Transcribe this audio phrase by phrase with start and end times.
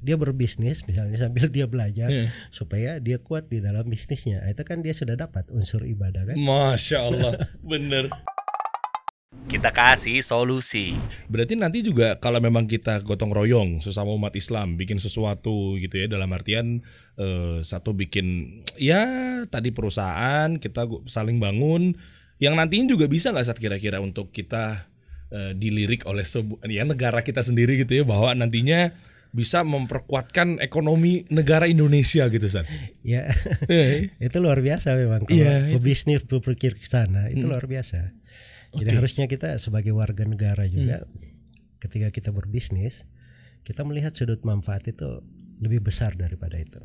[0.00, 2.32] dia berbisnis misalnya sambil dia belajar Iya.
[2.48, 6.98] supaya dia kuat di dalam bisnisnya itu kan dia sudah dapat unsur ibadah kan Masya
[7.02, 8.08] Allah, bener.
[9.46, 10.94] Kita kasih solusi.
[11.26, 16.06] Berarti nanti juga kalau memang kita gotong royong sesama umat Islam bikin sesuatu gitu ya
[16.06, 16.82] dalam artian
[17.14, 19.02] eh, satu bikin ya
[19.46, 21.98] tadi perusahaan kita saling bangun
[22.38, 24.86] yang nantinya juga bisa nggak saat kira-kira untuk kita
[25.28, 28.94] eh, dilirik oleh sebu- ya negara kita sendiri gitu ya bahwa nantinya
[29.30, 32.66] bisa memperkuatkan ekonomi negara Indonesia gitu San.
[33.00, 33.30] ya
[33.66, 35.78] Eh, itu luar biasa memang kalau Iya, itu.
[35.78, 38.10] pebisnis berpikir ke sana itu luar biasa
[38.72, 41.06] jadi harusnya kita sebagai warga negara juga
[41.78, 43.06] ketika kita berbisnis
[43.60, 45.22] kita melihat sudut manfaat itu
[45.58, 46.82] lebih besar daripada itu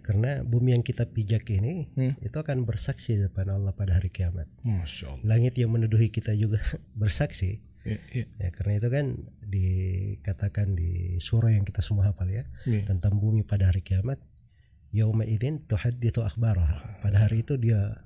[0.00, 2.14] karena bumi yang kita pijak ini Hmm.
[2.20, 5.22] itu akan bersaksi di depan Allah pada hari kiamat Masya Allah.
[5.26, 6.62] langit yang menuduhi kita juga
[6.94, 8.26] bersaksi Ya, ya.
[8.36, 9.06] ya karena itu kan
[10.16, 12.88] dikatakan di surah yang kita semua hafal ya Iya.
[12.88, 14.16] tentang bumi pada hari kiamat
[14.90, 18.00] yauma idzin tuhadditsu akhbaraha pada hari itu dia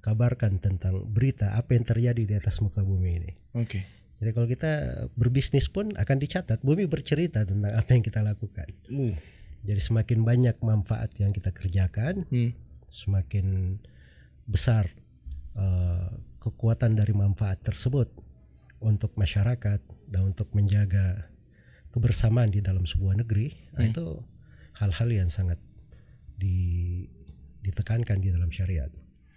[0.00, 3.80] kabarkan tentang berita apa yang terjadi di atas muka bumi ini Oke.
[4.20, 4.72] jadi kalau kita
[5.16, 9.16] berbisnis pun akan dicatat bumi bercerita tentang apa yang kita lakukan Uh.
[9.64, 12.52] jadi semakin banyak manfaat yang kita kerjakan Hmm.
[12.92, 13.80] semakin
[14.44, 14.92] besar
[15.56, 16.08] eh,
[16.38, 18.12] kekuatan dari manfaat tersebut
[18.84, 19.80] untuk masyarakat
[20.12, 21.24] dan untuk menjaga
[21.94, 24.18] kebersamaan di dalam sebuah negeri nah, itu
[24.82, 25.62] hal-hal yang sangat
[26.34, 27.06] di,
[27.62, 28.90] ditekankan di dalam syariat.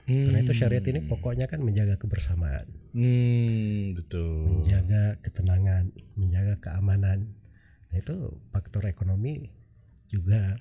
[0.08, 2.66] Karena itu syariat ini pokoknya kan menjaga kebersamaan.
[2.96, 4.64] Hmm, betul.
[4.64, 7.36] menjaga ketenangan menjaga keamanan.
[7.92, 9.52] Nah, itu faktor ekonomi
[10.08, 10.56] juga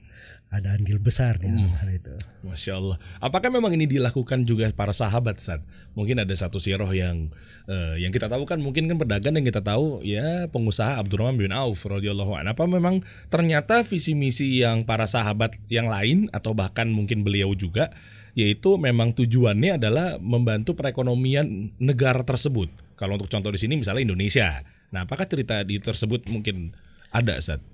[0.47, 2.15] ada andil besar di dalam hal itu
[2.47, 2.97] Masya Allah.
[3.19, 5.61] Apakah memang ini dilakukan juga para sahabat saat
[5.99, 7.35] mungkin ada satu siroh yang
[7.67, 11.51] eh, yang kita tahu kan mungkin kan pedagang yang kita tahu ya pengusaha Abdurrahman bin
[11.51, 12.55] Auf radhiyallahu anhu.
[12.55, 17.91] Apa memang ternyata visi misi yang para sahabat yang lain atau bahkan mungkin beliau juga
[18.39, 22.71] yaitu memang tujuannya adalah membantu perekonomian negara tersebut.
[22.95, 24.63] Kalau untuk contoh di sini misalnya Indonesia.
[24.95, 26.71] Nah, apakah cerita di tersebut mungkin
[27.11, 27.65] ada saat?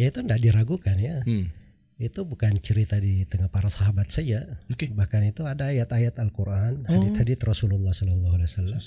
[0.00, 1.52] Ya itu tidak diragukan ya Hmm.
[2.00, 4.88] itu bukan cerita di tengah para sahabat saja Oke.
[4.96, 8.80] bahkan itu ada ayat-ayat Al-Quran hadits-hadits Rasulullah Sallallahu Alaihi Wasallam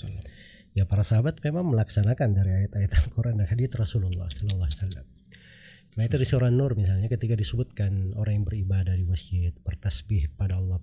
[0.74, 5.06] ya para sahabat memang melaksanakan dari ayat-ayat Al-Quran dan hadits Rasulullah Sallallahu Alaihi Wasallam
[5.94, 10.58] nah itu di surah Nur misalnya ketika disebutkan orang yang beribadah di masjid bertasbih pada
[10.58, 10.82] Allah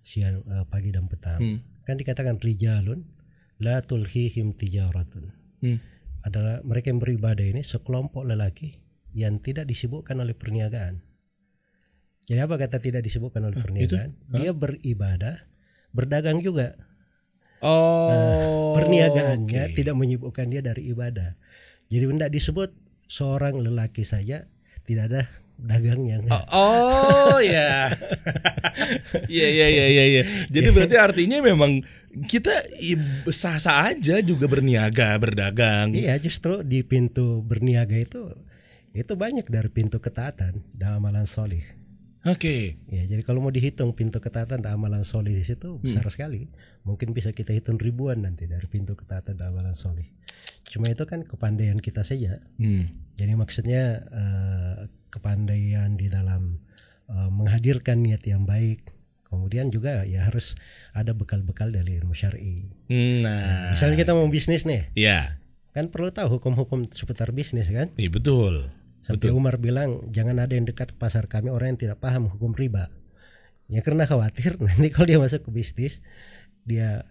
[0.00, 1.58] siang eh, pagi dan petang Hmm.
[1.84, 3.04] kan dikatakan rijalun
[3.60, 5.28] la tulhihim tijaratun
[5.60, 5.76] Hmm.
[6.24, 8.80] adalah mereka yang beribadah ini sekelompok lelaki
[9.14, 11.02] yang tidak disibukkan oleh perniagaan.
[12.30, 14.14] Jadi apa kata tidak disibukkan oleh perniagaan?
[14.30, 15.36] Dia beribadah,
[15.90, 16.78] berdagang juga.
[17.60, 18.78] Oh.
[18.78, 19.76] Perniagaannya oke.
[19.76, 21.34] tidak menyibukkan dia dari ibadah.
[21.90, 22.70] Jadi tidak disebut
[23.10, 24.46] seorang lelaki saja
[24.86, 25.22] tidak ada
[25.60, 26.24] dagangnya.
[26.30, 27.90] Oh, oh ya.
[29.30, 30.22] Iya iya iya iya iya.
[30.50, 31.84] Jadi berarti artinya memang
[32.26, 32.50] kita
[33.30, 35.94] sah-sah aja juga berniaga, berdagang.
[35.94, 38.34] Iya, justru di pintu berniaga itu
[38.90, 41.62] itu banyak dari pintu ketaatan dan amalan solih.
[42.28, 42.76] Oke.
[42.92, 46.52] Ya, jadi kalau mau dihitung pintu ketaatan dan amalan solih di situ besar sekali.
[46.84, 50.04] Mungkin bisa kita hitung ribuan nanti dari pintu ketaatan dan amalan solih.
[50.68, 52.44] Cuma itu kan kepandaian kita saja.
[52.60, 52.92] Hmm.
[53.16, 54.76] Jadi maksudnya eh,
[55.08, 56.60] kepandaian di dalam
[57.08, 58.84] eh, menghadirkan niat yang baik.
[59.30, 60.58] Kemudian juga ya harus
[60.90, 62.66] ada bekal-bekal dari ilmu syar'i.
[63.22, 63.70] Nah.
[63.70, 65.38] Misalnya kita mau bisnis nih, Ya.
[65.70, 67.94] kan perlu tahu hukum-hukum seputar bisnis kan?
[67.94, 68.74] Iya betul.
[69.10, 72.54] Sampai Umar bilang jangan ada yang dekat ke pasar kami orang yang tidak paham hukum
[72.54, 72.90] riba.
[73.70, 75.98] Ya karena khawatir nanti kalau dia masuk ke bisnis
[76.62, 77.02] dia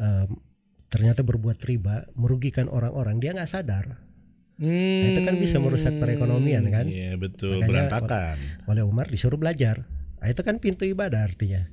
[0.00, 0.40] em,
[0.88, 4.06] ternyata berbuat riba merugikan orang-orang dia nggak sadar.
[4.56, 5.04] Hmm.
[5.04, 6.88] Nah, itu kan bisa merusak perekonomian, kan?
[6.88, 8.36] Iya betul, Makanya berantakan.
[8.64, 9.84] Oleh Umar disuruh belajar.
[10.16, 11.68] Nah, itu kan pintu ibadah artinya.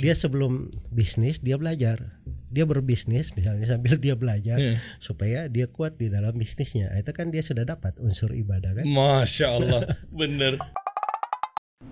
[0.00, 2.18] Dia sebelum bisnis dia belajar.
[2.54, 4.78] Dia berbisnis misalnya sambil dia belajar Iya.
[5.02, 6.94] supaya dia kuat di dalam bisnisnya.
[6.94, 8.86] Itu kan dia sudah dapat unsur ibadah kan.
[8.86, 10.54] Masya Allah, bener.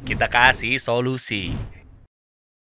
[0.06, 1.50] Kita kasih solusi.